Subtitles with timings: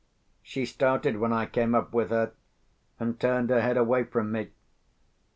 [0.41, 2.31] She started when I came up with her,
[2.99, 4.49] and turned her head away from me.